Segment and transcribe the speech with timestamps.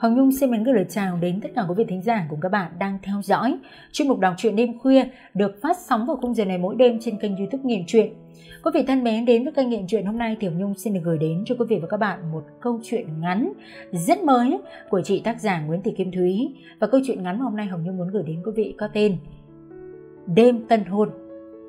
[0.00, 2.40] Hồng Nhung xin mến gửi lời chào đến tất cả quý vị thính giả cùng
[2.40, 3.58] các bạn đang theo dõi
[3.92, 6.98] chuyên mục đọc truyện đêm khuya được phát sóng vào khung giờ này mỗi đêm
[7.00, 8.12] trên kênh youtube Nghiện Truyện.
[8.64, 11.00] Quý vị thân mến, đến với kênh Nghiện Truyện hôm nay Tiểu Nhung xin được
[11.04, 13.52] gửi đến cho quý vị và các bạn một câu chuyện ngắn,
[13.92, 14.58] rất mới
[14.90, 17.66] của chị tác giả Nguyễn Thị Kim Thúy và câu chuyện ngắn mà hôm nay
[17.66, 19.16] Hồng Nhung muốn gửi đến quý vị có tên
[20.26, 21.10] Đêm Tân Hôn,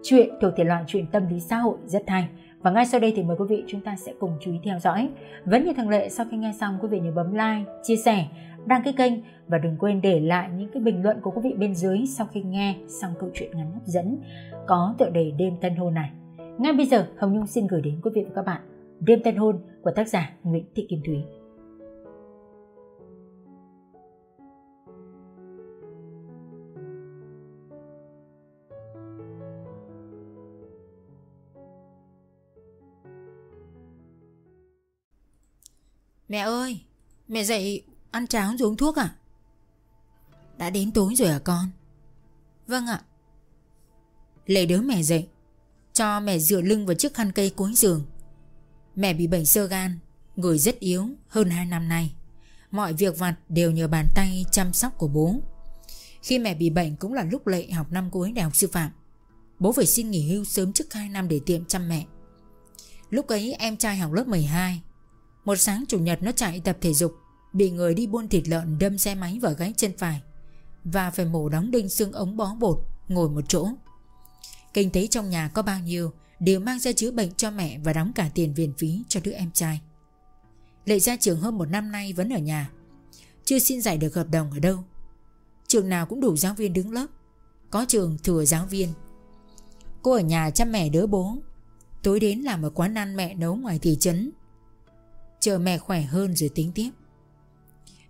[0.04, 2.28] Chuyện thuộc thể loại chuyện tâm lý xã hội rất hay
[2.62, 4.80] và ngay sau đây thì mời quý vị chúng ta sẽ cùng chú ý theo
[4.80, 5.10] dõi.
[5.46, 8.26] Vẫn như thường lệ sau khi nghe xong quý vị nhớ bấm like, chia sẻ,
[8.66, 9.14] đăng ký kênh
[9.48, 12.28] và đừng quên để lại những cái bình luận của quý vị bên dưới sau
[12.32, 14.18] khi nghe xong câu chuyện ngắn hấp dẫn
[14.68, 16.12] có tựa đề Đêm Tân Hôn này.
[16.58, 18.62] Ngay bây giờ Hồng Nhung xin gửi đến quý vị và các bạn
[19.00, 21.41] Đêm Tân Hôn của tác giả Nguyễn Thị Kim Thúy.
[36.32, 36.82] Mẹ ơi,
[37.28, 39.16] mẹ dậy ăn cháo rồi uống thuốc à?
[40.58, 41.70] Đã đến tối rồi à con?
[42.68, 43.02] Vâng ạ.
[44.46, 45.28] Lệ đứa mẹ dậy,
[45.94, 48.06] cho mẹ dựa lưng vào chiếc khăn cây cuối giường.
[48.96, 50.00] Mẹ bị bệnh sơ gan,
[50.36, 52.14] người rất yếu hơn 2 năm nay.
[52.72, 55.36] Mọi việc vặt đều nhờ bàn tay chăm sóc của bố.
[56.22, 58.92] Khi mẹ bị bệnh cũng là lúc Lệ học năm cuối đại học sư phạm.
[59.60, 62.06] Bố phải xin nghỉ hưu sớm trước 2 năm để tiệm chăm mẹ.
[63.10, 64.82] Lúc ấy em trai học lớp 12
[65.46, 67.16] một sáng chủ nhật nó chạy tập thể dục,
[67.54, 70.22] Bị người đi buôn thịt lợn đâm xe máy vào gáy chân phải
[70.84, 73.70] Và phải mổ đóng đinh xương ống bó bột, Ngồi một chỗ.
[74.74, 77.94] Kinh tế trong nhà có bao nhiêu Đều mang ra chữa bệnh cho mẹ Và
[77.94, 79.82] đóng cả tiền viện phí cho đứa em trai.
[80.86, 82.70] Lệ ra trường hơn một năm nay vẫn ở nhà,
[83.46, 84.78] Chưa xin giải được hợp đồng ở đâu.
[85.68, 87.08] Trường nào cũng đủ giáo viên đứng lớp,
[87.70, 88.90] Có trường thừa giáo viên.
[90.02, 91.38] Cô ở nhà chăm mẹ đỡ bố,
[92.04, 94.32] Tối đến làm ở quán ăn mẹ nấu ngoài thị trấn.
[95.42, 96.90] Chờ mẹ khỏe hơn rồi tính tiếp.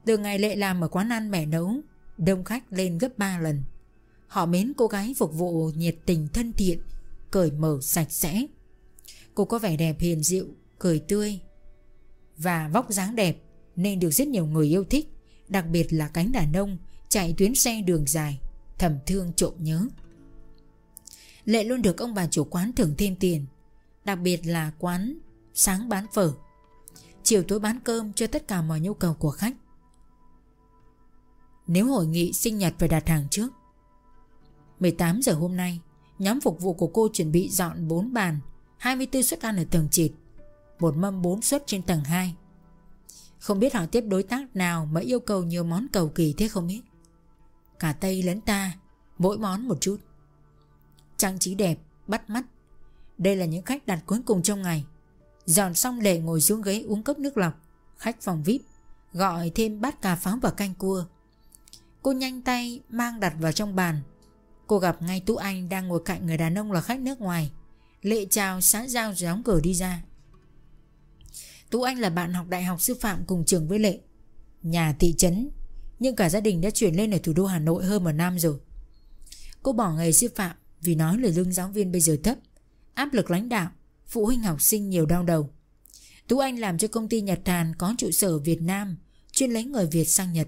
[0.06, 1.76] Từ ngày lệ làm ở quán ăn mẹ nấu,
[2.18, 3.64] Đông khách lên gấp 3 lần.
[4.28, 6.80] Họ mến cô gái phục vụ nhiệt tình thân thiện,
[7.32, 8.46] Cởi mở sạch sẽ.
[9.36, 10.48] Cô có vẻ đẹp hiền dịu,
[10.80, 11.40] Cười tươi
[12.38, 13.38] Và vóc dáng đẹp,
[13.76, 15.10] Nên được rất nhiều người yêu thích,
[15.48, 16.78] Đặc biệt là cánh đàn ông
[17.10, 18.40] Chạy tuyến xe đường dài,
[18.78, 19.88] Thầm thương trộm nhớ.
[21.46, 23.46] Lệ luôn được ông bà chủ quán thưởng thêm tiền,
[24.06, 25.18] Đặc biệt là quán
[25.54, 26.34] sáng bán phở
[27.24, 29.56] chiều tối bán cơm cho tất cả mọi nhu cầu của khách.
[31.68, 33.50] Nếu hội nghị sinh nhật phải đặt hàng trước.
[34.80, 35.82] 18 giờ hôm nay
[36.20, 38.40] Nhóm phục vụ của cô chuẩn bị dọn 4 bàn
[38.78, 40.12] 24 suất ăn ở tầng trệt
[40.80, 42.36] Một mâm 4 suất trên tầng 2
[43.40, 46.48] Không biết họ tiếp đối tác nào Mà yêu cầu nhiều món cầu kỳ thế
[46.48, 46.82] không biết.
[47.80, 48.74] Cả Tây lẫn ta
[49.18, 49.98] Mỗi món một chút.
[51.18, 52.46] Trang trí đẹp, bắt mắt.
[53.18, 54.86] Đây là những khách đặt cuối cùng trong ngày.
[55.46, 57.54] Dọn xong lệ ngồi xuống ghế uống cốc nước lọc.
[57.98, 58.62] Khách phòng VIP,
[59.14, 61.06] Gọi thêm bát cà pháo và canh cua.
[62.02, 64.02] Cô nhanh tay mang đặt vào trong bàn.
[64.68, 67.52] Cô gặp ngay Tú Anh đang ngồi cạnh người đàn ông là khách nước ngoài.
[68.02, 70.04] Lệ chào xã giao rồi đóng cửa đi ra.
[71.70, 74.00] Tú Anh là bạn học đại học sư phạm cùng trường với Lệ.
[74.64, 75.50] Nhà thị trấn,
[76.00, 78.40] Nhưng cả gia đình đã chuyển lên ở thủ đô Hà Nội hơn một năm
[78.40, 78.60] rồi.
[79.64, 82.38] Cô bỏ nghề sư phạm Vì nói lời lương giáo viên bây giờ thấp,
[82.94, 83.70] Áp lực lãnh đạo
[84.12, 85.50] phụ huynh học sinh nhiều đau đầu.
[86.28, 88.98] Tú Anh làm cho công ty Nhật Hàn có trụ sở Việt Nam,
[89.32, 90.48] chuyên lấy người Việt sang Nhật,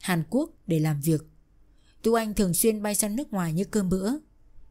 [0.00, 1.22] Hàn Quốc để làm việc.
[2.02, 4.12] Tú Anh thường xuyên bay sang nước ngoài như cơm bữa.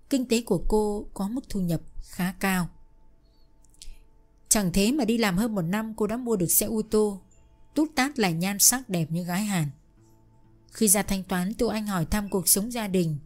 [0.09, 2.69] Kinh tế của cô có mức thu nhập khá cao.
[4.49, 7.21] Chẳng thế mà đi làm hơn một năm cô đã mua được xe ô tô,
[7.75, 9.69] tút tát lại nhan sắc đẹp như gái Hàn.
[10.71, 13.17] Khi ra thanh toán Tú Anh hỏi thăm cuộc sống gia đình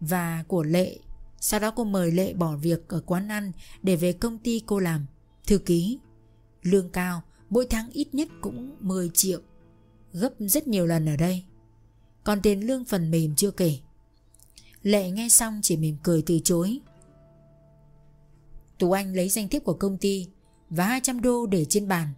[0.00, 0.98] và của Lệ
[1.44, 4.78] sau đó cô mời Lệ bỏ việc ở quán ăn để về công ty cô
[4.78, 5.06] làm,
[5.46, 5.98] thư ký.
[6.62, 9.40] Lương cao, mỗi tháng ít nhất cũng 10 triệu,
[10.12, 11.44] gấp rất nhiều lần ở đây.
[12.24, 13.78] Còn tiền lương phần mềm chưa kể.
[14.82, 16.80] Lệ nghe xong chỉ mỉm cười từ chối.
[18.78, 20.28] Tú Anh lấy danh thiếp của công ty
[20.70, 22.08] và 200 đô để trên bàn.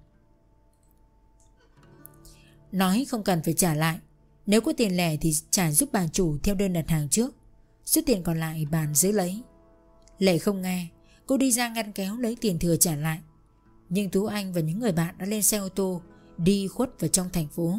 [2.73, 3.99] Nói không cần phải trả lại,
[4.47, 7.35] nếu có tiền lẻ thì trả giúp bà chủ theo đơn đặt hàng trước.
[7.87, 9.43] Số tiền còn lại bàn giữ lấy.
[10.19, 10.89] Lệ không nghe,
[11.27, 13.21] Cô đi ra ngăn kéo lấy tiền thừa trả lại.
[13.89, 16.01] Nhưng Tú Anh và những người bạn đã lên xe ô tô,
[16.37, 17.79] Đi khuất vào trong thành phố.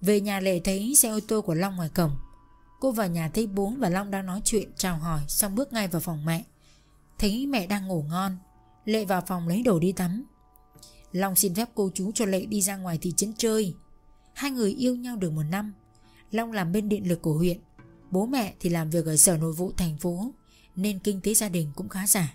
[0.00, 2.16] Về nhà Lệ thấy xe ô tô của Long ngoài cổng.
[2.80, 5.88] Cô vào nhà thấy bố và Long đang nói chuyện, chào hỏi, Xong bước ngay
[5.88, 6.44] vào phòng mẹ.
[7.18, 8.38] Thấy mẹ đang ngủ ngon,
[8.84, 10.24] Lệ vào phòng lấy đồ đi tắm.
[11.12, 13.74] Long xin phép cô chú cho Lệ đi ra ngoài thị trấn chơi.
[14.34, 15.72] Hai người yêu nhau được một năm.
[16.30, 17.58] Long làm bên điện lực của huyện.
[18.10, 20.32] Bố mẹ thì làm việc ở sở nội vụ thành phố,
[20.76, 22.34] Nên kinh tế gia đình cũng khá giả.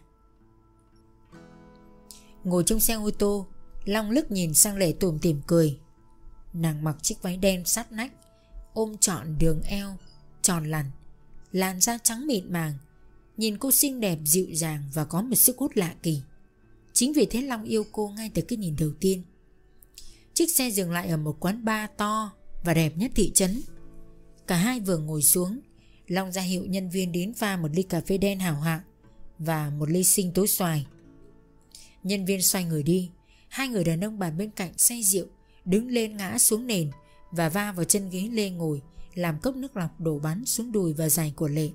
[2.43, 3.47] Ngồi trong xe ô tô,
[3.85, 5.79] Long lức nhìn sang Lệ tùm tỉm cười.
[6.53, 8.11] Nàng mặc chiếc váy đen sát nách,
[8.73, 9.97] Ôm trọn đường eo,
[10.41, 10.85] Tròn lằn,
[11.51, 12.73] Làn da trắng mịn màng,
[13.37, 16.21] Nhìn cô xinh đẹp dịu dàng Và có một sức hút lạ kỳ.
[16.93, 19.23] Chính vì thế Long yêu cô ngay từ cái nhìn đầu tiên.
[20.33, 22.31] Chiếc xe dừng lại ở một quán bar to
[22.63, 23.61] Và đẹp nhất thị trấn.
[24.47, 25.59] Cả hai vừa ngồi xuống,
[26.07, 28.81] Long ra hiệu nhân viên đến pha một ly cà phê đen hảo hạng
[29.39, 30.85] Và một ly sinh tố xoài.
[32.03, 33.11] Nhân viên xoay người đi,
[33.49, 35.25] Hai người đàn ông bàn bên cạnh say rượu,
[35.65, 36.91] Đứng lên ngã xuống nền
[37.31, 38.81] Và va vào chân ghế lê ngồi,
[39.13, 41.69] Làm cốc nước lọc đổ bắn xuống đùi và giày của lệ.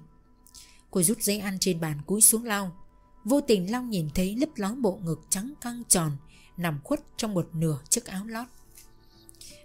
[0.90, 2.76] Cô rút giấy ăn trên bàn cúi xuống lau.
[3.24, 6.16] Vô tình Long nhìn thấy lấp ló bộ ngực trắng căng tròn,
[6.56, 8.46] Nằm khuất trong một nửa chiếc áo lót.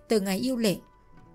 [0.08, 0.78] Từ ngày yêu lệ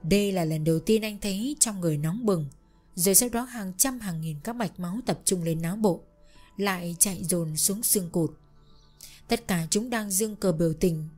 [0.03, 2.47] đây là lần đầu tiên anh thấy trong người nóng bừng.
[2.95, 6.01] Rồi sau đó hàng trăm hàng nghìn các mạch máu tập trung lên não bộ,
[6.57, 8.31] Lại chạy dồn xuống xương cột.
[9.29, 11.09] Tất cả chúng đang dương cờ biểu tình.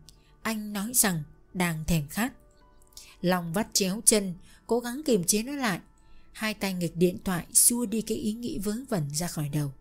[0.42, 1.22] Anh nói rằng
[1.54, 2.32] đang thèm khát.
[3.20, 4.34] Lòng vắt chéo chân,
[4.66, 5.80] Cố gắng kiềm chế nó lại.
[6.32, 9.72] Hai tay nghịch điện thoại xua đi cái ý nghĩ vớ vẩn ra khỏi đầu.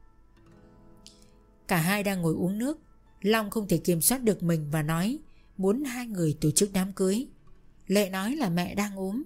[1.67, 2.79] Cả hai đang ngồi uống nước.
[3.21, 5.19] Long không thể kiểm soát được mình và nói,
[5.57, 7.27] Muốn hai người tổ chức đám cưới.
[7.91, 9.23] Lệ nói là mẹ đang ốm.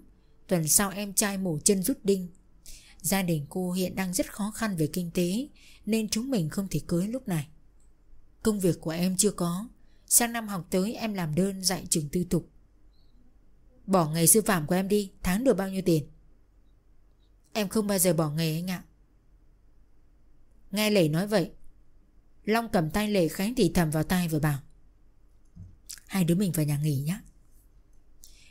[0.47, 2.27] Tuần sau em trai mổ chân rút đinh.
[3.01, 5.47] Gia đình cô hiện đang rất khó khăn về kinh tế,
[5.85, 7.47] Nên chúng mình không thể cưới lúc này.
[8.43, 9.67] Công việc của em chưa có.
[10.07, 12.49] Sang năm học tới em làm đơn dạy trường tư thục.
[13.85, 16.07] Bỏ nghề sư phạm của em đi, Tháng được bao nhiêu tiền?
[17.53, 18.83] Em không bao giờ bỏ nghề anh ạ.
[20.71, 21.51] Nghe Lệ nói vậy,
[22.45, 24.59] Long cầm tay Lệ Khánh thì thầm vào tay và bảo,
[26.07, 27.19] Hai đứa mình vào nhà nghỉ nhé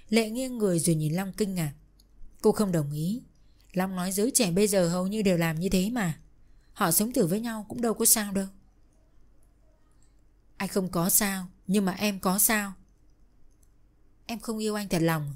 [0.08, 1.72] Lệ nghiêng người rồi nhìn Long kinh ngạc.
[2.42, 3.22] Cô không đồng ý.
[3.72, 6.20] Long nói giới trẻ bây giờ hầu như đều làm như thế mà.
[6.72, 8.46] Họ sống thử với nhau cũng đâu có sao đâu.
[10.56, 12.72] Anh không có sao, Nhưng mà em có sao.
[14.26, 15.34] Em không yêu anh thật lòng.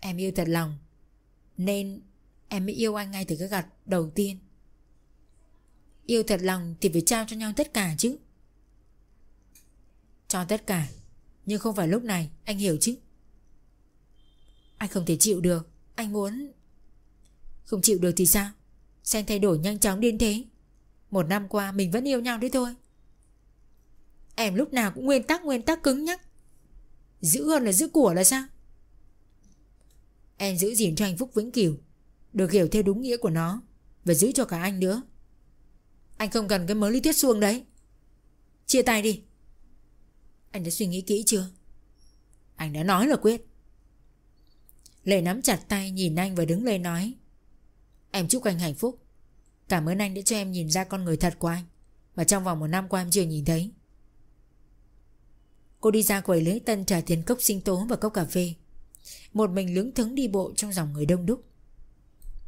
[0.00, 0.78] Em yêu thật lòng,
[1.56, 2.00] Nên
[2.48, 4.38] em mới yêu anh ngay từ cái gặt đầu tiên.
[6.06, 8.18] Yêu thật lòng thì phải trao cho nhau tất cả chứ.
[10.28, 10.88] Cho tất cả,
[11.46, 12.96] Nhưng không phải lúc này, Anh hiểu chứ.
[14.78, 15.68] Anh không thể chịu được.
[15.94, 16.52] Anh muốn
[17.64, 18.50] Không chịu được thì sao?
[19.04, 20.44] Xem thay đổi nhanh chóng đến thế.
[21.10, 22.74] Một năm qua mình vẫn yêu nhau đấy thôi.
[24.36, 26.20] Em lúc nào cũng nguyên tắc nguyên tắc cứng nhắc.
[27.20, 28.44] Giữ hơn là giữ của là sao?
[30.36, 31.76] Em giữ gìn cho hạnh phúc vĩnh cửu
[32.32, 33.62] Được hiểu theo đúng nghĩa của nó,
[34.04, 35.02] Và giữ cho cả anh nữa.
[36.16, 37.64] Anh không cần cái mớ lý thuyết xuông đấy.
[38.66, 39.22] Chia tay đi.
[40.50, 41.50] Anh đã suy nghĩ kỹ chưa?
[42.56, 43.47] Anh đã nói là quyết.
[45.04, 47.14] Lệ nắm chặt tay, nhìn anh và đứng lên nói.
[48.10, 48.98] Em chúc anh hạnh phúc.
[49.68, 51.64] Cảm ơn anh đã cho em nhìn ra con người thật của anh.
[52.16, 53.70] Mà trong vòng một năm qua em chưa nhìn thấy.
[55.80, 58.54] Cô đi ra quầy lễ tân trả tiền cốc sinh tố và cốc cà phê.
[59.32, 61.44] Một mình lững thững đi bộ trong dòng người đông đúc.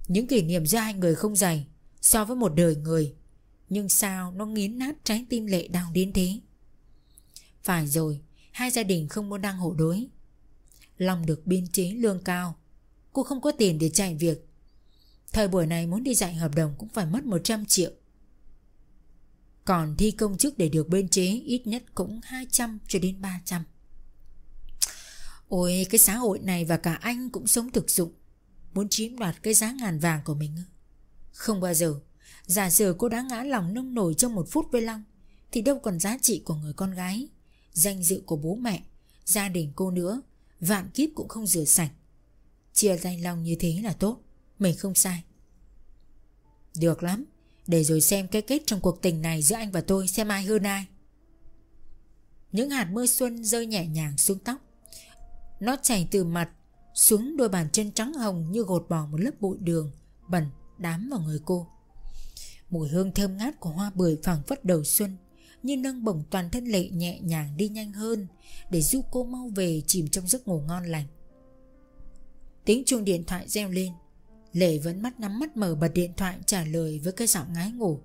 [0.09, 1.67] Những kỷ niệm giữa hai người không dày
[2.01, 3.15] So với một đời người.
[3.69, 6.41] Nhưng sao nó nghiến nát trái tim lệ đau đến thế?
[7.63, 8.21] Phải rồi,
[8.53, 10.07] Hai gia đình không muốn đăng hộ đối.
[11.01, 12.57] Long được biên chế lương cao.
[13.13, 14.49] Cô không có tiền để chạy việc.
[15.33, 17.91] Thời buổi này muốn đi dạy hợp đồng cũng phải mất 100 triệu.
[19.65, 23.65] Còn thi công chức để được biên chế, ít nhất cũng 200 cho đến 300
[25.49, 28.13] Ôi, cái xã hội này và cả anh cũng sống thực dụng.
[28.75, 30.57] Muốn chiếm đoạt cái giá ngàn vàng của mình
[31.33, 32.01] Không bao giờ.
[32.47, 35.05] Giả sử cô đã ngã lòng nông nổi trong một phút với Long,
[35.53, 37.29] Thì đâu còn giá trị của người con gái,
[37.73, 38.83] Danh dự của bố mẹ,
[39.25, 40.23] Gia đình cô nữa.
[40.61, 41.91] Vạn kiếp cũng không rửa sạch.
[42.73, 44.21] Chia tay Long như thế là tốt,
[44.61, 45.23] Mình không sai.
[46.77, 47.25] Được lắm,
[47.67, 50.45] để rồi xem cái kết trong cuộc tình này giữa anh và tôi xem ai
[50.45, 50.87] hơn ai.
[52.53, 54.57] Những hạt mưa xuân rơi nhẹ nhàng xuống tóc.
[55.61, 56.51] Nó chảy từ mặt
[56.95, 59.91] xuống đôi bàn chân trắng hồng như gột bỏ một lớp bụi đường,
[60.29, 60.47] bẩn
[60.79, 61.67] đám vào người cô.
[62.71, 65.17] Mùi hương thơm ngát của hoa bưởi phẳng phất đầu xuân
[65.63, 68.27] như nâng bổng toàn thân lệ nhẹ nhàng đi nhanh hơn
[68.71, 71.07] Để giúp cô mau về chìm trong giấc ngủ ngon lành.
[72.65, 73.93] Tiếng chuông điện thoại reo lên.
[74.53, 77.71] Lệ vẫn mắt nắm mắt mở bật điện thoại trả lời với cái giọng ngái
[77.71, 78.01] ngủ.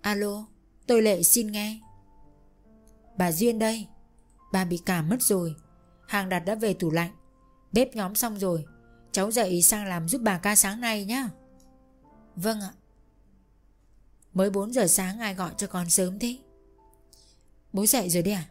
[0.00, 0.46] Alo,
[0.86, 1.80] tôi Lệ xin nghe.
[3.16, 3.86] Bà Duyên đây.
[4.52, 5.54] Bà bị cảm mất rồi.
[6.08, 7.10] Hàng đặt đã về tủ lạnh.
[7.72, 8.64] Bếp nhóm xong rồi.
[9.12, 11.28] Cháu dậy sang làm giúp bà ca sáng nay nhá.
[12.36, 12.72] Vâng ạ.
[14.34, 16.38] Mới 4 giờ sáng ai gọi cho con sớm thế?
[17.74, 18.48] Bố dậy rồi đi à?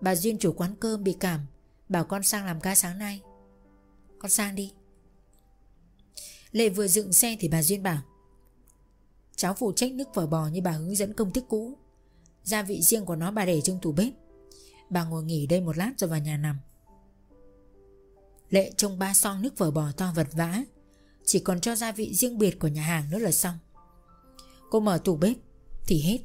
[0.00, 1.46] Bà Duyên chủ quán cơm bị cảm,
[1.88, 3.20] Bảo con sang làm ca sáng nay.
[4.18, 4.72] Con sang đi.
[6.52, 8.02] Lệ vừa dựng xe thì bà Duyên bảo,
[9.36, 11.78] Cháu phụ trách nước phở bò như bà hướng dẫn công thức cũ.
[12.44, 14.12] Gia vị riêng của nó bà để trong tủ bếp.
[14.90, 16.58] Bà ngồi nghỉ đây một lát rồi vào nhà nằm.
[18.50, 20.62] Lệ trông ba son nước vở bò to vật vã,
[21.24, 23.58] Chỉ còn cho gia vị riêng biệt của nhà hàng nữa là xong.
[24.70, 25.36] Cô mở tủ bếp,
[25.86, 26.18] Thì hết.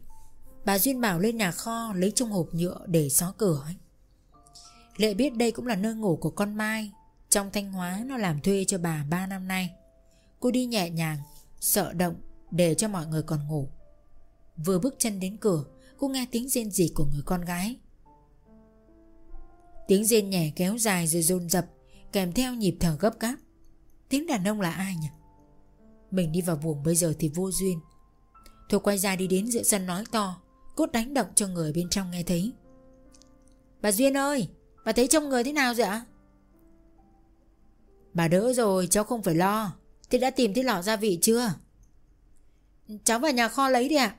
[0.66, 3.76] Bà Duyên bảo lên nhà kho lấy trong hộp nhựa để xó cửa ấy.
[4.98, 6.92] Lệ biết đây cũng là nơi ngủ của con Mai.
[7.30, 9.70] Trong Thanh Hóa nó làm thuê cho bà 3 năm nay.
[10.40, 11.18] Cô đi nhẹ nhàng,
[11.60, 12.16] Sợ động,
[12.52, 13.70] để cho mọi người còn ngủ.
[14.66, 15.64] Vừa bước chân đến cửa,
[15.98, 17.78] Cô nghe tiếng rên rỉ của người con gái.
[19.88, 21.66] Tiếng rên nhẹ kéo dài rồi dồn dập,
[22.12, 23.36] Kèm theo nhịp thở gấp gáp.
[24.10, 25.08] Tiếng đàn ông là ai nhỉ?
[26.12, 27.80] Mình đi vào buồng bây giờ thì vô duyên.
[28.70, 30.42] Thôi quay ra đi đến giữa sân nói to.
[30.82, 32.54] Cốt đánh động cho người bên trong nghe thấy.
[33.82, 34.48] Bà Duyên ơi,
[34.86, 36.06] Bà thấy trong người thế nào vậy ạ?
[38.14, 39.76] Bà đỡ rồi, cháu không phải lo.
[40.10, 41.54] Thế đã tìm thấy lọ gia vị chưa?
[43.04, 44.16] Cháu vào nhà kho lấy đi ạ.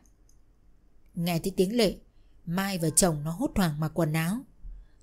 [1.15, 1.97] Nghe thấy tiếng lệ,
[2.47, 4.39] Mai và chồng nó hốt hoảng mặc quần áo.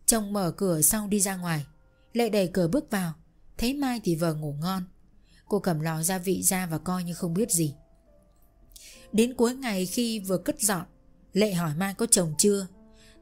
[0.06, 1.66] Chồng mở cửa sau đi ra ngoài.
[2.14, 3.14] Lệ đẩy cửa bước vào.
[3.58, 4.84] Thấy Mai thì vợ ngủ ngon.
[5.48, 7.76] Cô cầm lò gia vị ra và coi như không biết gì.
[9.12, 10.86] Đến cuối ngày khi vừa cất dọn
[11.34, 12.68] Lệ hỏi Mai có chồng chưa?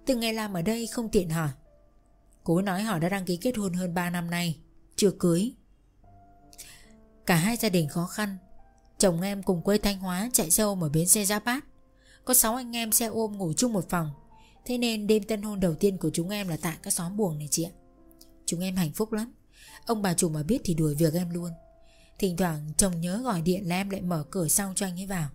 [0.05, 1.49] Từ ngày làm ở đây không tiện hỏi.
[2.43, 4.59] Cố nói họ đã đăng ký kết hôn hơn 3 năm nay,
[4.95, 5.51] Chưa cưới.
[7.25, 8.37] Cả hai gia đình khó khăn.
[8.97, 11.65] Chồng em cùng quê Thanh Hóa chạy xe ôm ở bến xe Giáp Bát.
[12.25, 14.11] Có 6 anh em xe ôm ngủ chung một phòng.
[14.65, 17.37] Thế nên đêm tân hôn đầu tiên của chúng em là tại các xóm buồng
[17.37, 17.71] này chị ạ.
[18.45, 19.33] Chúng em hạnh phúc lắm.
[19.85, 21.51] Ông bà chủ mà biết thì đuổi việc em luôn.
[22.19, 25.05] Thỉnh thoảng chồng nhớ gọi điện là em lại mở cửa sau cho anh ấy
[25.05, 25.29] vào.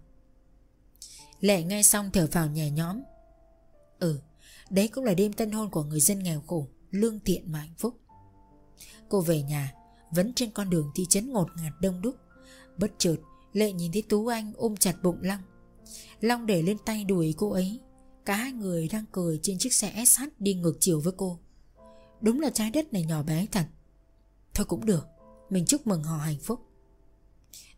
[1.42, 3.02] Lệ nghe xong thở vào nhẹ nhõm.
[3.98, 4.20] Ừ
[4.70, 7.74] Đấy cũng là đêm tân hôn của người dân nghèo khổ, Lương thiện mà hạnh
[7.78, 8.00] phúc.
[9.08, 9.72] Cô về nhà,
[10.10, 12.16] Vẫn trên con đường thị trấn ngột ngạt đông đúc.
[12.78, 13.16] Bất chợt,
[13.52, 15.40] Lệ nhìn thấy Tú Anh ôm chặt bụng Long.
[16.20, 17.80] Long để lên tay đuổi cô ấy.
[18.24, 21.38] Cả hai người đang cười trên chiếc xe SH đi ngược chiều với cô.
[22.20, 23.66] Đúng là trái đất này nhỏ bé thật.
[24.54, 25.06] Thôi cũng được,
[25.50, 26.60] Mình chúc mừng họ hạnh phúc.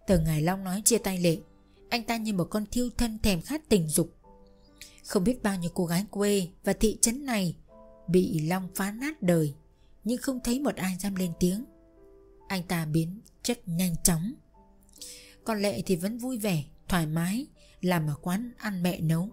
[0.06, 1.38] Từ ngày Long nói chia tay Lệ
[1.94, 4.14] anh ta như một con thiêu thân thèm khát tình dục.
[5.06, 7.56] Không biết bao nhiêu cô gái quê Và thị trấn này
[8.08, 9.54] Bị Long phá nát đời,
[10.04, 11.64] Nhưng không thấy một ai dám lên tiếng.
[12.48, 14.32] Anh ta biến chất nhanh chóng.
[15.44, 17.46] Còn Lệ thì vẫn vui vẻ, Thoải mái,
[17.80, 19.28] Làm ở quán ăn mẹ nấu.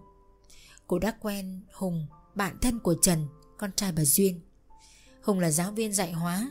[0.86, 3.26] Cô đã quen Hùng, Bạn thân của Trần,
[3.58, 4.40] Con trai bà Duyên.
[5.22, 6.50] Hùng là giáo viên dạy hóa.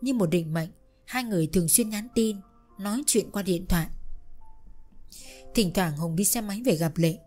[0.00, 0.70] Như một định mệnh,
[1.04, 2.36] Hai người thường xuyên nhắn tin,
[2.78, 3.86] Nói chuyện qua điện thoại.
[5.54, 7.18] Thỉnh thoảng Hùng đi xe máy về gặp Lệ.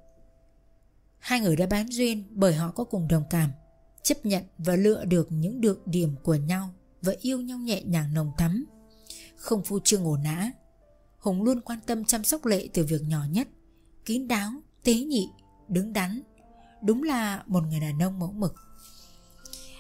[1.20, 3.52] Hai người đã bán duyên Bởi họ có cùng đồng cảm
[4.04, 6.70] Chấp nhận và lựa được những được điểm của nhau
[7.02, 8.66] Và yêu nhau nhẹ nhàng nồng thắm.
[9.36, 10.52] Không phu trương ổn nã
[11.18, 13.48] Hùng luôn quan tâm chăm sóc Lệ từ việc nhỏ nhất
[14.06, 14.52] Kín đáo,
[14.84, 15.30] tế nhị,
[15.68, 16.22] đứng đắn
[16.82, 18.56] Đúng là một người đàn ông mẫu mực.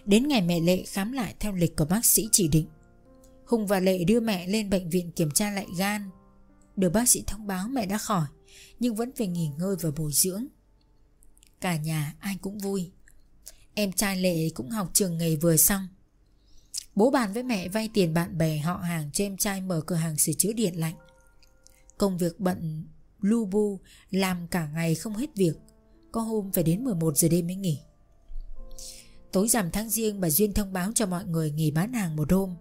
[0.05, 2.67] Đến ngày mẹ Lệ khám lại theo lịch của bác sĩ chỉ định
[3.45, 6.09] Hùng và Lệ đưa mẹ lên bệnh viện kiểm tra lại gan
[6.75, 8.27] được bác sĩ thông báo mẹ đã khỏi,
[8.79, 10.45] Nhưng vẫn phải nghỉ ngơi và bồi dưỡng.
[11.61, 12.91] Cả nhà ai cũng vui.
[13.73, 15.87] Em trai Lệ cũng học trường nghề vừa xong.
[16.95, 19.95] Bố bàn với mẹ vay tiền bạn bè họ hàng cho em trai mở cửa
[19.95, 20.95] hàng sửa chữa điện lạnh.
[21.97, 22.85] Công việc bận,
[23.21, 23.79] lu bu,
[24.11, 25.53] Làm cả ngày không hết việc.
[26.11, 27.79] Có hôm phải đến 11 giờ đêm mới nghỉ.
[29.31, 32.31] Tối rằm tháng riêng bà Duyên thông báo cho mọi người nghỉ bán hàng một
[32.31, 32.55] hôm.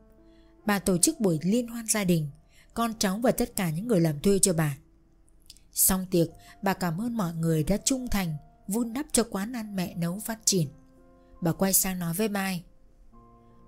[0.66, 2.28] Bà tổ chức buổi liên hoan gia đình.
[2.74, 4.76] Con cháu và tất cả những người làm thuê cho bà.
[5.72, 6.28] Xong tiệc,
[6.62, 8.36] bà cảm ơn mọi người đã trung thành,
[8.68, 10.68] Vun đắp cho quán ăn mẹ nấu phát triển.
[11.40, 12.64] Bà quay sang nói với Mai,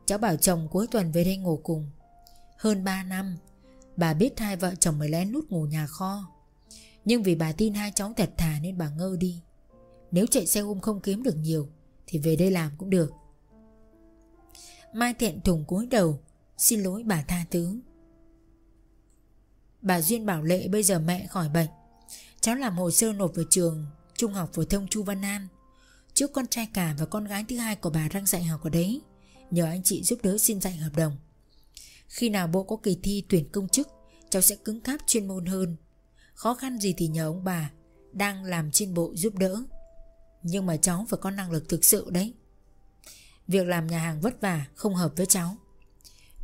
[0.07, 1.91] Cháu bảo chồng cuối tuần về đây ngủ cùng.
[2.59, 3.37] Hơn 3 năm,
[3.97, 6.31] Bà biết hai vợ chồng mới lén lút ngủ nhà kho.
[7.05, 9.41] Nhưng vì bà tin hai cháu thật thà nên bà ngơ đi.
[10.11, 11.69] Nếu chạy xe ôm không kiếm được nhiều,
[12.07, 13.13] thì về đây làm cũng được.
[14.93, 16.21] Mai thiện thùng cúi đầu,
[16.59, 17.81] Xin lỗi bà tha tướng.
[19.85, 21.69] Bà Duyên bảo Lệ bây giờ mẹ khỏi bệnh.
[22.41, 23.87] Cháu làm hồ sơ nộp vào trường
[24.17, 25.49] Trung học phổ thông Chu Văn An.
[26.15, 28.71] Trước con trai cả và con gái thứ hai của bà đang dạy học ở
[28.71, 29.01] đấy
[29.51, 31.17] Nhờ anh chị giúp đỡ xin dạy hợp đồng.
[32.09, 33.89] Khi nào bộ có kỳ thi tuyển công chức
[34.31, 35.77] Cháu sẽ cứng cáp chuyên môn hơn.
[36.35, 37.71] Khó khăn gì thì nhờ ông bà
[38.13, 39.63] Đang làm trên bộ giúp đỡ.
[40.43, 42.35] Nhưng mà cháu phải có năng lực thực sự đấy.
[43.49, 45.57] Việc làm nhà hàng vất vả Không hợp với cháu.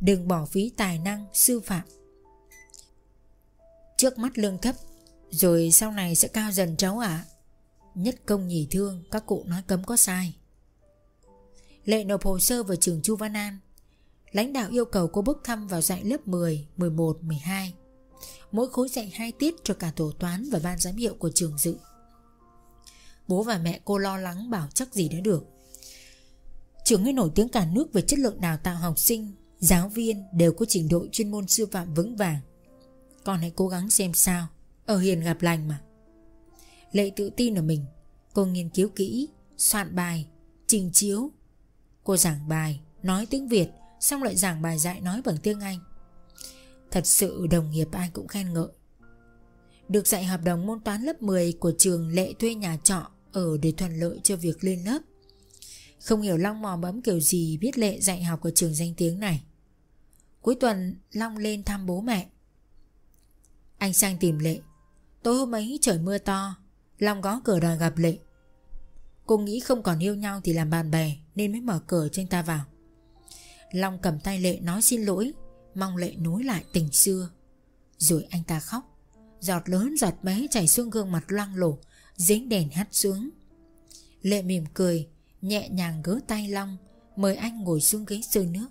[0.01, 1.83] Đừng bỏ phí tài năng, sư phạm.
[4.01, 4.75] Trước mắt lương thấp
[5.31, 7.25] Rồi sau này sẽ cao dần cháu ạ.
[7.95, 10.35] Nhất công nhì thương Các cụ nói cấm có sai.
[11.85, 13.57] Lệ nộp hồ sơ vào trường Chu Văn An.
[14.31, 17.73] Lãnh đạo yêu cầu cô bước thăm vào dạy lớp 10, 11, 12
[18.51, 21.57] Mỗi khối dạy hai tiết cho cả tổ toán và ban giám hiệu của trường
[21.57, 21.75] dự.
[23.27, 25.45] Bố và mẹ cô lo lắng bảo chắc gì đã được.
[26.85, 30.23] Trường ấy nổi tiếng cả nước về chất lượng đào tạo học sinh Giáo viên
[30.33, 32.39] đều có trình độ chuyên môn sư phạm vững vàng.
[33.23, 34.47] Con hãy cố gắng xem sao.
[34.85, 35.81] Ở hiền gặp lành mà.
[36.91, 37.85] Lệ tự tin ở mình.
[38.33, 40.27] Cô nghiên cứu kỹ, Soạn bài,
[40.67, 41.31] Trình chiếu.
[42.03, 45.79] Cô giảng bài, Nói tiếng Việt, Xong lại giảng bài dạy nói bằng tiếng Anh.
[46.91, 48.67] Thật sự đồng nghiệp ai cũng khen ngợi.
[49.87, 53.57] Được dạy hợp đồng môn toán lớp 10 Của trường Lệ thuê nhà trọ Ở
[53.61, 54.99] để thuận lợi cho việc lên lớp.
[55.99, 59.19] Không hiểu Long mò bấm kiểu gì Biết Lệ dạy học ở trường danh tiếng
[59.19, 59.43] này.
[60.41, 62.29] Cuối tuần, Long lên thăm bố mẹ.
[63.81, 64.59] Anh sang tìm Lệ.
[65.23, 66.55] Tối hôm ấy trời mưa to
[66.97, 68.17] Long gõ cửa đòi gặp Lệ.
[69.25, 72.21] Cô nghĩ không còn yêu nhau thì làm bạn bè Nên mới mở cửa cho
[72.21, 72.65] anh ta vào.
[73.71, 75.33] Long cầm tay Lệ nói xin lỗi,
[75.75, 77.29] Mong Lệ nối lại tình xưa.
[77.97, 78.83] Rồi anh ta khóc,
[79.39, 81.77] Giọt lớn giọt bé chảy xuống gương mặt loang lổ,
[82.15, 83.29] Dính đèn hắt xuống.
[84.21, 85.07] Lệ mỉm cười,
[85.41, 86.77] Nhẹ nhàng gỡ tay Long,
[87.15, 88.67] Mời anh ngồi xuống ghế sơi nước.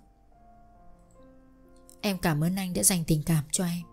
[2.00, 3.89] Em cảm ơn anh đã dành tình cảm cho em.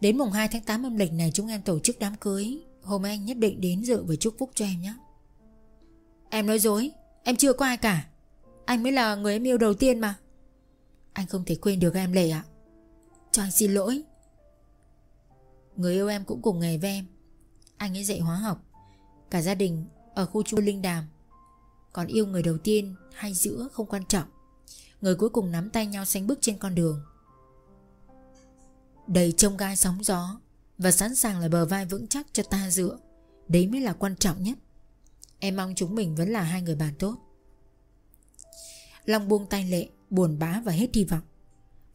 [0.00, 2.58] Đến mùng 2 tháng 8 âm lịch này chúng em tổ chức đám cưới.
[2.82, 4.94] Hôm anh nhất định đến dự và chúc phúc cho em nhé.
[6.30, 6.92] Em nói dối,
[7.28, 8.06] Em chưa có ai cả.
[8.64, 10.14] Anh mới là người em yêu đầu tiên mà.
[11.12, 12.44] Anh không thể quên được em Lệ ạ.
[13.32, 14.02] Cho anh xin lỗi.
[15.76, 17.06] Người yêu em cũng cùng nghề với em.
[17.76, 18.64] Anh ấy dạy hóa học.
[19.30, 21.04] Cả gia đình ở khu chu Linh Đàm.
[21.92, 24.28] Còn yêu người đầu tiên hay giữa không quan trọng.
[25.00, 27.02] Người cuối cùng nắm tay nhau sánh bước trên con đường.
[29.08, 30.40] Đầy trông gai sóng gió
[30.78, 32.98] Và sẵn sàng là bờ vai vững chắc cho ta dựa
[33.48, 34.58] Đấy mới là quan trọng nhất.
[35.38, 37.16] Em mong chúng mình vẫn là hai người bạn tốt.
[39.04, 41.22] Long buông tay lệ, Buồn bã và hết hy vọng.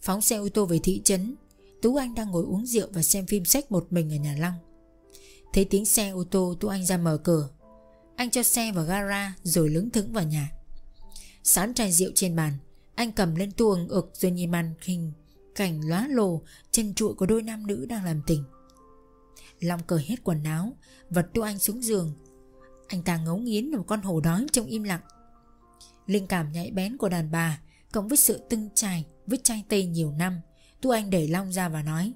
[0.01, 1.35] Phóng xe ô tô về thị trấn,
[1.81, 4.53] Tú Anh đang ngồi uống rượu và xem phim sách một mình ở nhà Long.
[5.53, 7.49] Thấy tiếng xe ô tô Tú Anh ra mở cửa.
[8.15, 10.51] Anh cho xe vào gara rồi lững thững vào nhà.
[11.43, 12.53] Sán chai rượu trên bàn,
[12.95, 15.11] Anh cầm lên tuồng ực rồi nhìn màn hình
[15.55, 18.43] Cảnh lóa lồ Chân trụi của đôi nam nữ đang làm tình.
[19.59, 20.73] Long cởi hết quần áo,
[21.09, 22.13] Vật tu Anh xuống giường.
[22.87, 25.01] Anh ta ngấu nghiến một con hổ đói trong im lặng.
[26.07, 27.61] Linh cảm nhạy bén của đàn bà
[27.91, 30.41] Cộng với sự tưng trải Với chai tây nhiều năm,
[30.81, 32.13] Tu Anh đẩy Long ra và nói,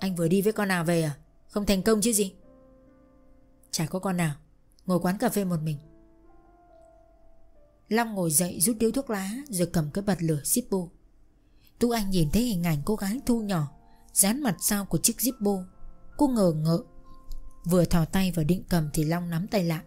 [0.00, 1.16] Anh vừa đi với con nào về à?
[1.48, 2.34] Không thành công chứ gì?
[3.70, 4.34] Chả có con nào.
[4.86, 5.78] Ngồi quán cà phê một mình.
[7.88, 10.88] Long ngồi dậy rút điếu thuốc lá Rồi cầm cái bật lửa shipu
[11.78, 13.72] Tu Anh nhìn thấy hình ảnh cô gái thu nhỏ,
[14.12, 15.64] Dán mặt sau của chiếc Zippo.
[16.16, 16.82] Cô ngờ ngợ,
[17.64, 19.84] Vừa thò tay vào định cầm thì Long nắm tay lại.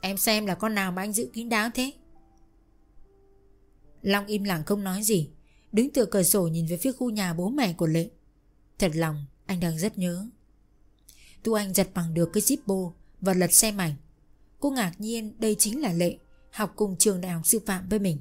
[0.00, 1.92] Em xem là con nào mà anh giữ kín đáo thế?
[4.02, 5.30] Long im lặng không nói gì,
[5.72, 8.10] Đứng tựa cửa sổ nhìn về phía khu nhà bố mẹ của Lệ.
[8.78, 10.26] Thật lòng, anh đang rất nhớ.
[11.42, 13.94] Tu Anh giật bằng được cái zippo Và lật xem ảnh.
[14.60, 16.18] Cô ngạc nhiên, đây chính là Lệ,
[16.50, 18.18] Học cùng trường đại học sư phạm với mình.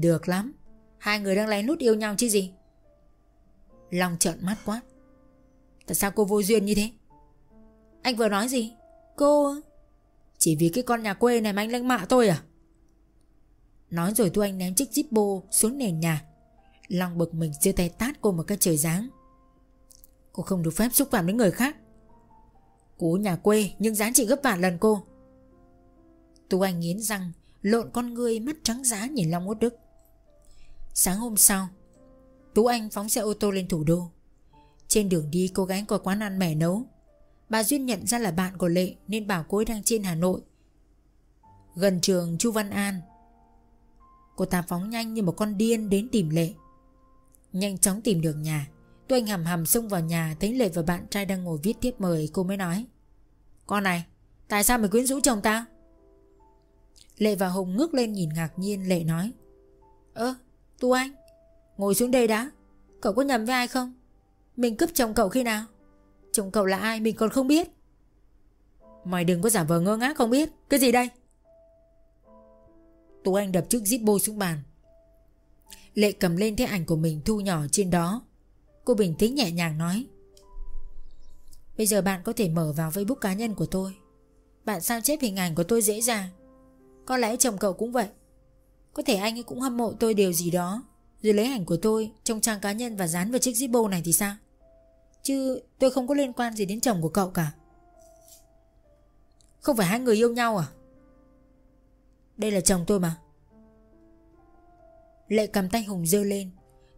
[0.00, 0.52] Được lắm.
[0.98, 2.52] Hai người đang lén lút yêu nhau chứ gì?
[3.90, 4.80] Long trợn mắt quá.
[5.86, 6.90] Tại sao cô vô duyên như thế?
[8.02, 8.72] Anh vừa nói gì?
[9.16, 9.54] Cô
[10.38, 12.42] Chỉ vì cái con nhà quê này mà anh lăng mạ tôi à?
[13.90, 16.24] Nói rồi Tu Anh ném chiếc Zippo xuống nền nhà.
[16.88, 19.08] Long bực mình giơ tay tát cô một cái trời giáng.
[20.32, 21.76] Cô không được phép xúc phạm đến người khác.
[22.98, 25.02] Cô nhà quê nhưng giá trị gấp vạn lần cô.
[26.48, 27.32] Tu Anh nghiến răng,
[27.62, 29.76] Lộn con ngươi, mắt trắng giá nhìn Long Út Đức.
[31.00, 31.68] Sáng hôm sau,
[32.54, 34.10] Tú Anh phóng xe ô tô lên thủ đô.
[34.88, 36.82] Trên đường đi, cô gái có quán ăn mẻ nấu.
[37.48, 40.14] Bà Duyên nhận ra là bạn của Lệ Nên bảo cô ấy đang trên Hà
[40.14, 40.40] Nội.
[41.74, 43.00] Gần trường Chu Văn An.
[44.36, 46.52] Cô ta phóng nhanh như một con điên đến tìm Lệ.
[47.52, 48.68] Nhanh chóng tìm được nhà.
[49.08, 51.74] Tú anh hầm hầm xông vào nhà, Thấy Lệ và bạn trai đang ngồi viết
[51.80, 52.86] tiếp mời, Cô mới nói,
[53.66, 54.04] Con này,
[54.48, 55.64] Tại sao mày quyến rũ chồng tao
[57.18, 59.32] Lệ và Hùng ngước lên nhìn ngạc nhiên, Lệ nói,
[60.14, 60.34] Ơ
[60.80, 61.10] Tu Anh,
[61.76, 62.50] Ngồi xuống đây đã.
[63.00, 63.94] Cậu có nhầm với ai không?
[64.56, 65.64] Mình cướp chồng cậu khi nào?
[66.32, 67.68] Chồng cậu là ai mình còn không biết.
[69.04, 70.48] Mày đừng có giả vờ ngơ ngác không biết.
[70.68, 71.08] Cái gì đây?
[73.24, 74.58] Tú Anh đập chiếc Zippo xuống bàn.
[75.94, 78.22] Lệ cầm lên thế ảnh của mình thu nhỏ trên đó.
[78.84, 80.06] Cô bình tĩnh nhẹ nhàng nói,
[81.78, 83.94] Bây giờ bạn có thể mở vào Facebook cá nhân của tôi.
[84.64, 86.28] Bạn sao chép hình ảnh của tôi dễ dàng?
[87.06, 88.06] Có lẽ chồng cậu cũng vậy.
[88.98, 90.82] Có thể anh ấy cũng hâm mộ tôi điều gì đó.
[91.22, 94.02] Rồi lấy ảnh của tôi Trong trang cá nhân và dán vào chiếc Zippo này
[94.04, 94.36] thì sao?
[95.22, 97.52] Chứ tôi không có liên quan gì đến chồng của cậu cả.
[99.60, 100.66] Không phải hai người yêu nhau à?
[102.36, 103.16] Đây là chồng tôi mà.
[105.28, 106.50] Lệ cầm tay Hùng dơ lên.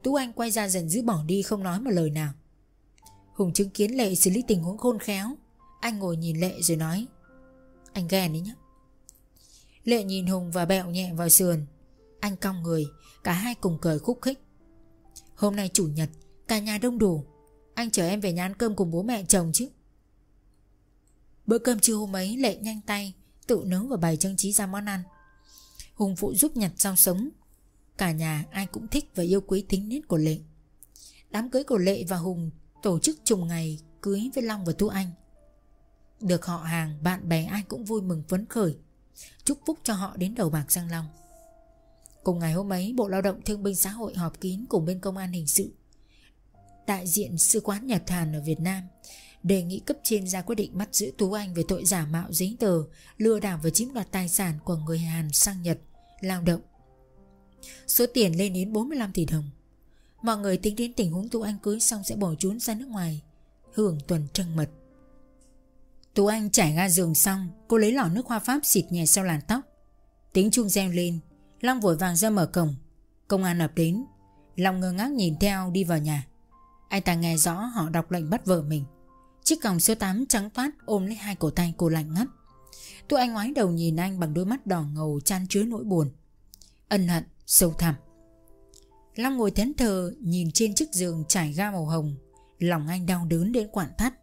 [0.03, 2.33] Tú Anh quay ra dần giữ bỏ đi, không nói một lời nào.
[3.35, 5.29] Hùng chứng kiến Lệ xử lý tình huống khôn khéo.
[5.81, 7.07] Anh ngồi nhìn Lệ rồi nói,
[7.93, 8.55] Anh ghen đấy nhá.
[9.85, 11.67] Lệ nhìn Hùng và bẹo nhẹ vào sườn.
[12.21, 12.87] Anh cong người
[13.25, 14.39] Cả hai cùng cười khúc khích.
[15.35, 16.09] Hôm nay chủ nhật
[16.49, 17.25] Cả nhà đông đủ.
[17.75, 19.69] Anh chở em về nhà ăn cơm cùng bố mẹ chồng chứ.
[21.47, 23.15] Bữa cơm trưa hôm ấy Lệ nhanh tay
[23.47, 25.03] Tự nấu và bày trang trí ra món ăn.
[25.95, 27.29] Hùng phụ giúp nhặt rau sống.
[27.99, 30.39] Cả nhà ai cũng thích và yêu quý tính nết của Lệ.
[31.31, 32.51] Đám cưới của Lệ và Hùng
[32.83, 35.11] Tổ chức trùng ngày cưới với Long và thu Anh.
[36.21, 38.77] Được họ hàng, bạn bè ai cũng vui mừng phấn khởi.
[39.45, 41.07] Chúc phúc cho họ đến đầu bạc sang Long.
[42.23, 45.01] Cùng ngày hôm ấy, Bộ Lao động Thương binh Xã hội họp kín cùng bên
[45.01, 45.73] công an hình sự.
[46.87, 48.83] Đại diện Sư quán Nhật Hàn ở Việt Nam
[49.43, 52.33] Đề nghị cấp trên ra quyết định bắt giữ Tú Anh về tội giả mạo
[52.33, 52.83] giấy tờ,
[53.19, 55.79] Lừa đảo và chiếm đoạt tài sản của người Hàn sang Nhật,
[56.21, 56.61] Lao động.
[57.87, 59.51] Số tiền lên đến 45 tỷ đồng.
[60.23, 62.89] Mọi người tính đến tình huống Tú Anh cưới xong sẽ bỏ trốn ra nước
[62.89, 63.21] ngoài,
[63.75, 64.71] Hưởng tuần trăng mật.
[66.15, 69.25] Tú Anh trải ga giường xong, Cô lấy lọ nước hoa pháp xịt nhẹ sau
[69.25, 69.61] làn tóc.
[70.33, 71.19] Tiếng chuông reo lên
[71.61, 72.75] Long vội vàng ra mở cổng.
[73.29, 74.05] Công an ập đến.
[74.57, 76.27] Long ngơ ngác nhìn theo đi vào nhà.
[76.89, 78.85] Anh ta nghe rõ họ đọc lệnh bắt vợ mình.
[79.45, 82.27] Chiếc còng số 8 trắng toát ôm lấy hai cổ tay cô lạnh ngắt.
[83.09, 86.11] Tú Anh ngoái đầu nhìn anh bằng đôi mắt đỏ ngầu chan chứa nỗi buồn.
[86.89, 87.95] Ân hận, sâu thẳm.
[89.17, 92.17] Long ngồi thẫn thờ nhìn trên chiếc giường trải ga màu hồng.
[92.59, 94.15] Lòng anh đau đớn đến quặn thắt.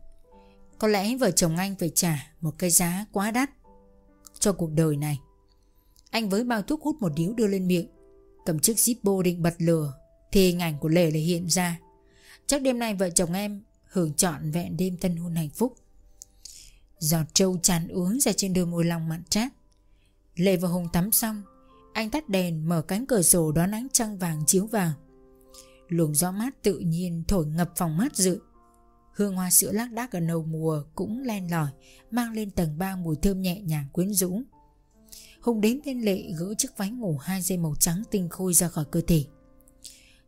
[0.79, 3.49] Có lẽ vợ chồng anh phải trả một cái giá quá đắt
[4.39, 5.19] Cho cuộc đời này.
[6.09, 7.87] Anh với bao thuốc hút một điếu đưa lên miệng.
[8.45, 9.93] Cầm chiếc Zippo định bật lửa,
[10.31, 11.79] Thì hình ảnh của Lệ lại hiện ra.
[12.47, 15.75] Chắc đêm nay vợ chồng em hưởng trọn vẹn đêm tân hôn hạnh phúc.
[16.99, 19.53] Giọt trâu tràn uống ra trên đôi môi lòng mặn chát
[20.35, 21.41] Lệ và Hùng tắm xong,
[21.93, 24.91] Anh tắt đèn, mở cánh cửa sổ đón ánh trăng vàng chiếu vào.
[25.87, 28.39] Luồng gió mát tự nhiên thổi ngập phòng mát dự.
[29.13, 31.69] Hương hoa sữa lác đác ở đầu mùa cũng len lỏi,
[32.11, 34.41] Mang lên tầng ba mùi thơm nhẹ nhàng quyến rũ.
[35.47, 38.67] Hùng đến bên lệ gỡ chiếc váy ngủ hai dây màu trắng tinh khôi ra
[38.67, 39.25] khỏi cơ thể.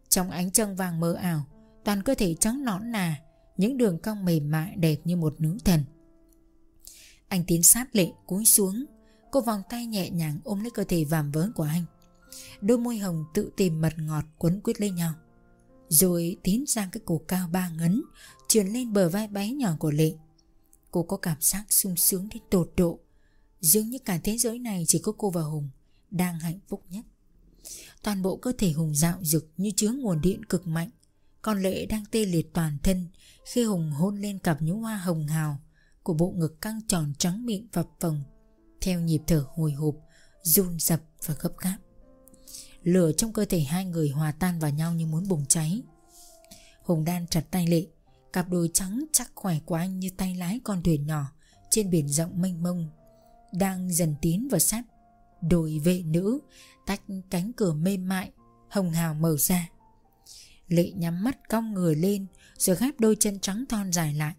[0.10, 1.44] Trong ánh trăng vàng mơ ảo,
[1.84, 3.22] Toàn cơ thể trắng nõn nà,
[3.58, 5.84] Những đường cong mềm mại đẹp như một nữ thần.
[7.28, 8.86] Anh tiến sát lệ cúi xuống,
[9.32, 11.84] Cô vòng tay nhẹ nhàng ôm lấy cơ thể vàm vỡ của anh.
[12.62, 15.14] Đôi môi hồng tự tìm mật ngọt quấn quyết lấy nhau.
[15.90, 18.02] Rồi tiến sang cái cổ cao ba ngấn,
[18.48, 20.14] Trườn lên bờ vai bé nhỏ của Lệ.
[20.92, 23.00] Cô có cảm giác sung sướng đến tột độ.
[23.62, 25.70] Dường như cả thế giới này chỉ có cô và Hùng
[26.12, 27.06] Đang hạnh phúc nhất.
[28.04, 30.90] Toàn bộ cơ thể Hùng dạo rực như chứa nguồn điện cực mạnh.
[31.42, 33.08] Còn Lệ đang tê liệt toàn thân
[33.46, 35.60] Khi Hùng hôn lên cặp nhũ hoa hồng hào
[36.04, 38.24] Của bộ ngực căng tròn trắng mịn phập phồng,
[38.82, 39.96] Theo nhịp thở hồi hộp,
[40.44, 41.78] run dập và gấp gáp.
[42.84, 45.82] Lửa trong cơ thể hai người hòa tan vào nhau như muốn bùng cháy.
[46.84, 47.88] Hùng đan chặt tay Lệ,
[48.34, 51.26] Cặp đôi trắng chắc khỏe của anh như tay lái con thuyền nhỏ
[51.70, 52.90] Trên biển rộng mênh mông.
[53.52, 54.84] Đang dần tiến vào sát.
[55.42, 56.40] Đôi vệ nữ,
[56.86, 58.32] Tách cánh cửa mềm mại,
[58.70, 59.70] Hồng hào mở ra.
[60.68, 62.26] Lệ nhắm mắt cong người lên,
[62.58, 64.34] Rồi gáp đôi chân trắng thon dài lại.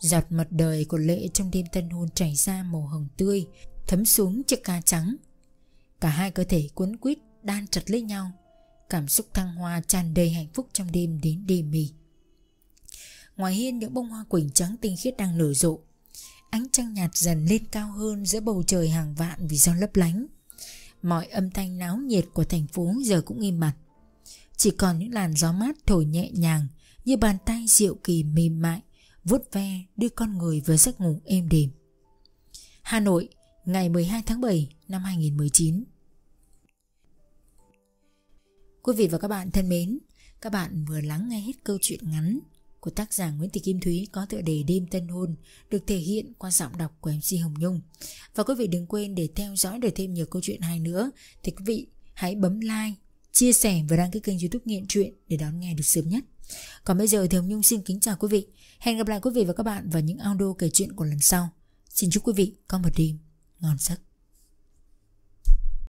[0.00, 3.46] Giọt mật đời của Lệ trong đêm tân hôn chảy ra màu hồng tươi,
[3.86, 5.16] Thấm xuống chiếc ca trắng.
[6.00, 8.30] Cả hai cơ thể cuốn quýt, đan chặt lấy nhau.
[8.88, 11.90] Cảm xúc thăng hoa tràn đầy hạnh phúc trong đêm đến đêm mì.
[13.36, 15.78] Ngoài hiên những bông hoa quỳnh trắng tinh khiết đang nở rộ
[16.52, 19.96] Ánh trăng nhạt dần lên cao hơn giữa bầu trời hàng vạn vì sao lấp
[19.96, 20.26] lánh.
[21.02, 23.72] Mọi âm thanh náo nhiệt của thành phố giờ cũng im mặt
[24.56, 26.66] Chỉ còn những làn gió mát thổi nhẹ nhàng
[27.04, 28.80] Như bàn tay diệu kỳ mềm mại
[29.24, 31.70] vuốt ve đưa con người vừa giấc ngủ êm đềm.
[32.82, 33.28] Hà Nội,
[33.64, 35.84] ngày 12 tháng 7 năm 2019
[38.82, 39.98] Quý vị và các bạn thân mến,
[40.40, 42.40] các bạn vừa lắng nghe hết câu chuyện ngắn
[42.82, 45.34] của tác giả Nguyễn Thị Kim Thúy có tựa đề Đêm Tân Hôn
[45.70, 47.80] được thể hiện qua giọng đọc của MC Hồng Nhung.
[48.34, 51.10] Và quý vị đừng quên để theo dõi được thêm nhiều câu chuyện hay nữa
[51.42, 52.94] thì quý vị hãy bấm like,
[53.32, 56.24] chia sẻ và đăng ký kênh youtube Nghiện Chuyện để đón nghe được sớm nhất.
[56.84, 58.46] Còn bây giờ thì Hồng Nhung xin kính chào quý vị.
[58.78, 61.20] Hẹn gặp lại quý vị và các bạn vào những audio kể chuyện của lần
[61.20, 61.48] sau.
[61.88, 63.18] Xin chúc quý vị có một đêm
[63.60, 64.11] ngon giấc.